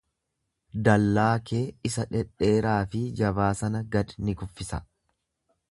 [0.87, 4.83] Dallaa kee isa dhedheeraa fi jabaa sana gad ni kuffisa.